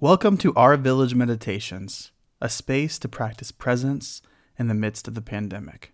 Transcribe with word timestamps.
Welcome 0.00 0.36
to 0.38 0.54
Our 0.54 0.76
Village 0.76 1.16
Meditations, 1.16 2.12
a 2.40 2.48
space 2.48 3.00
to 3.00 3.08
practice 3.08 3.50
presence 3.50 4.22
in 4.56 4.68
the 4.68 4.74
midst 4.74 5.08
of 5.08 5.16
the 5.16 5.20
pandemic. 5.20 5.92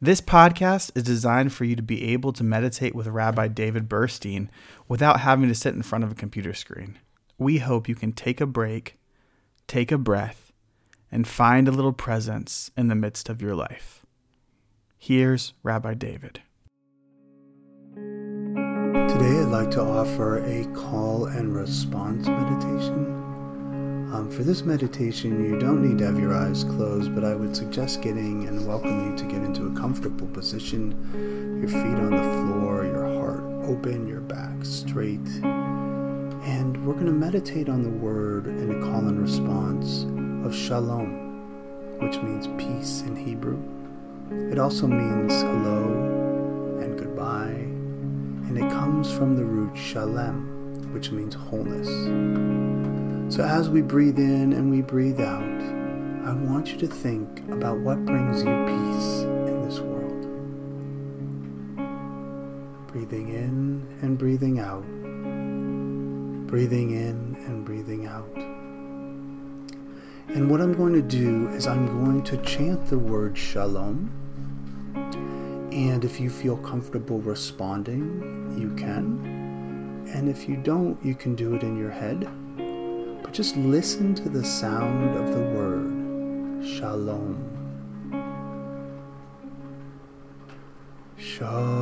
This 0.00 0.20
podcast 0.20 0.90
is 0.96 1.04
designed 1.04 1.52
for 1.52 1.64
you 1.64 1.76
to 1.76 1.84
be 1.84 2.12
able 2.12 2.32
to 2.32 2.42
meditate 2.42 2.96
with 2.96 3.06
Rabbi 3.06 3.46
David 3.46 3.88
Burstein 3.88 4.48
without 4.88 5.20
having 5.20 5.46
to 5.46 5.54
sit 5.54 5.72
in 5.72 5.82
front 5.82 6.02
of 6.02 6.10
a 6.10 6.16
computer 6.16 6.52
screen. 6.52 6.98
We 7.38 7.58
hope 7.58 7.88
you 7.88 7.94
can 7.94 8.10
take 8.10 8.40
a 8.40 8.46
break, 8.46 8.98
take 9.68 9.92
a 9.92 9.98
breath, 9.98 10.52
and 11.12 11.24
find 11.24 11.68
a 11.68 11.72
little 11.72 11.92
presence 11.92 12.72
in 12.76 12.88
the 12.88 12.96
midst 12.96 13.28
of 13.28 13.40
your 13.40 13.54
life. 13.54 14.04
Here's 14.98 15.52
Rabbi 15.62 15.94
David. 15.94 16.42
Today, 19.12 19.40
I'd 19.40 19.48
like 19.48 19.70
to 19.72 19.82
offer 19.82 20.38
a 20.38 20.64
call 20.72 21.26
and 21.26 21.54
response 21.54 22.26
meditation. 22.26 23.04
Um, 24.10 24.30
for 24.34 24.42
this 24.42 24.62
meditation, 24.62 25.44
you 25.44 25.58
don't 25.58 25.86
need 25.86 25.98
to 25.98 26.06
have 26.06 26.18
your 26.18 26.32
eyes 26.32 26.64
closed, 26.64 27.14
but 27.14 27.22
I 27.22 27.34
would 27.34 27.54
suggest 27.54 28.00
getting 28.00 28.48
and 28.48 28.66
welcome 28.66 29.10
you 29.10 29.16
to 29.18 29.24
get 29.24 29.42
into 29.42 29.66
a 29.66 29.78
comfortable 29.78 30.26
position. 30.28 30.96
Your 31.60 31.68
feet 31.68 32.00
on 32.00 32.10
the 32.10 32.22
floor, 32.22 32.86
your 32.86 33.04
heart 33.04 33.42
open, 33.68 34.08
your 34.08 34.22
back 34.22 34.64
straight. 34.64 35.20
And 35.44 36.86
we're 36.86 36.94
going 36.94 37.04
to 37.04 37.12
meditate 37.12 37.68
on 37.68 37.82
the 37.82 37.90
word 37.90 38.46
in 38.46 38.70
a 38.70 38.80
call 38.80 39.00
and 39.00 39.20
response 39.20 40.04
of 40.46 40.56
shalom, 40.56 41.98
which 41.98 42.16
means 42.16 42.46
peace 42.56 43.02
in 43.02 43.14
Hebrew. 43.14 43.62
It 44.50 44.58
also 44.58 44.86
means 44.86 45.34
hello 45.34 46.78
and 46.80 46.98
goodbye 46.98 47.72
and 48.54 48.66
it 48.66 48.70
comes 48.70 49.10
from 49.10 49.34
the 49.34 49.42
root 49.42 49.74
shalem, 49.74 50.92
which 50.92 51.10
means 51.10 51.34
wholeness. 51.34 51.88
So 53.34 53.42
as 53.42 53.70
we 53.70 53.80
breathe 53.80 54.18
in 54.18 54.52
and 54.52 54.70
we 54.70 54.82
breathe 54.82 55.22
out, 55.22 55.62
I 56.28 56.34
want 56.34 56.70
you 56.70 56.76
to 56.80 56.86
think 56.86 57.40
about 57.48 57.78
what 57.78 58.04
brings 58.04 58.42
you 58.42 58.50
peace 58.66 59.22
in 59.48 59.62
this 59.66 59.80
world. 59.80 60.26
Breathing 62.88 63.30
in 63.30 63.86
and 64.02 64.18
breathing 64.18 64.58
out. 64.60 64.84
Breathing 66.46 66.90
in 66.90 67.42
and 67.46 67.64
breathing 67.64 68.04
out. 68.06 68.36
And 70.28 70.50
what 70.50 70.60
I'm 70.60 70.74
going 70.74 70.92
to 70.92 71.00
do 71.00 71.48
is 71.48 71.66
I'm 71.66 71.86
going 71.86 72.22
to 72.24 72.36
chant 72.42 72.84
the 72.88 72.98
word 72.98 73.38
shalom 73.38 74.10
and 75.72 76.04
if 76.04 76.20
you 76.20 76.28
feel 76.28 76.58
comfortable 76.58 77.18
responding, 77.20 78.54
you 78.58 78.74
can. 78.74 80.06
And 80.14 80.28
if 80.28 80.46
you 80.46 80.56
don't, 80.56 81.02
you 81.02 81.14
can 81.14 81.34
do 81.34 81.54
it 81.54 81.62
in 81.62 81.78
your 81.78 81.90
head. 81.90 82.28
But 83.22 83.32
just 83.32 83.56
listen 83.56 84.14
to 84.16 84.28
the 84.28 84.44
sound 84.44 85.16
of 85.16 85.32
the 85.32 85.40
word 85.56 86.62
shalom. 86.62 87.48
Shalom. 91.16 91.72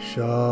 Shalom. 0.00 0.51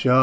Shalom. 0.00 0.16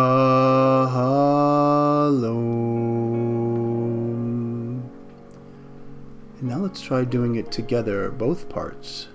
And 6.40 6.50
now 6.50 6.58
let's 6.58 6.82
try 6.82 7.04
doing 7.04 7.36
it 7.36 7.52
together, 7.52 8.10
both 8.10 8.50
parts. 8.50 9.10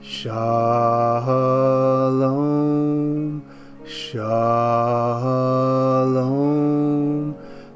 Shalom, 0.00 0.54
shalom, 3.84 4.54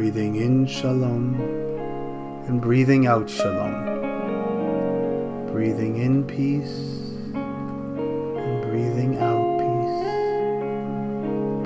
Breathing 0.00 0.36
in 0.36 0.64
shalom 0.66 1.38
and 2.46 2.58
breathing 2.58 3.06
out 3.06 3.28
shalom. 3.28 3.84
Breathing 5.52 5.98
in 5.98 6.24
peace 6.24 6.70
and 7.34 8.62
breathing 8.62 9.18
out 9.18 9.58
peace. 9.60 10.06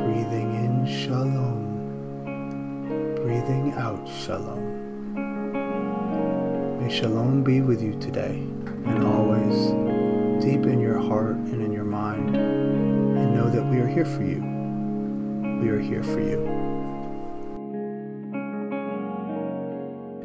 Breathing 0.03 0.53
in 0.65 0.85
shalom. 0.85 1.63
Breathing 3.23 3.73
out 3.75 4.05
shalom. 4.09 4.65
May 6.81 6.91
shalom 6.93 7.45
be 7.45 7.61
with 7.61 7.81
you 7.81 7.97
today 8.01 8.43
and 8.87 9.05
always, 9.05 9.71
deep 10.45 10.67
in 10.67 10.81
your 10.81 10.99
heart 10.99 11.37
and 11.37 11.63
in 11.63 11.71
your 11.71 11.85
mind. 11.85 12.35
And 12.35 13.33
know 13.33 13.49
that 13.49 13.63
we 13.63 13.79
are 13.79 13.87
here 13.87 14.05
for 14.05 14.25
you. 14.25 14.43
We 15.63 15.69
are 15.69 15.79
here 15.79 16.03
for 16.03 16.19
you. 16.19 16.63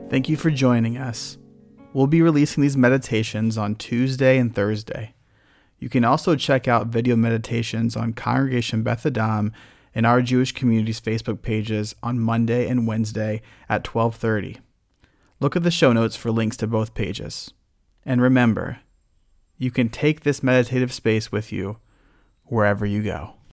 Thank 0.09 0.27
you 0.27 0.37
for 0.37 0.49
joining 0.49 0.97
us. 0.97 1.37
We'll 1.93 2.07
be 2.07 2.23
releasing 2.23 2.63
these 2.63 2.75
meditations 2.75 3.59
on 3.59 3.75
Tuesday 3.75 4.39
and 4.39 4.53
Thursday. 4.53 5.13
You 5.77 5.87
can 5.87 6.03
also 6.03 6.35
check 6.35 6.67
out 6.67 6.87
video 6.87 7.15
meditations 7.15 7.95
on 7.95 8.13
Congregation 8.13 8.81
Beth 8.81 9.05
Adam 9.05 9.53
and 9.93 10.07
our 10.07 10.23
Jewish 10.23 10.51
community's 10.51 10.99
Facebook 10.99 11.43
pages 11.43 11.95
on 12.01 12.19
Monday 12.19 12.67
and 12.67 12.87
Wednesday 12.87 13.43
at 13.69 13.83
12:30. 13.83 14.57
Look 15.39 15.55
at 15.55 15.61
the 15.61 15.69
show 15.69 15.93
notes 15.93 16.15
for 16.15 16.31
links 16.31 16.57
to 16.57 16.65
both 16.65 16.95
pages. 16.95 17.53
And 18.03 18.19
remember, 18.19 18.79
you 19.59 19.69
can 19.69 19.89
take 19.89 20.21
this 20.21 20.41
meditative 20.41 20.91
space 20.91 21.31
with 21.31 21.51
you 21.51 21.77
wherever 22.45 22.83
you 22.83 23.03
go. 23.03 23.35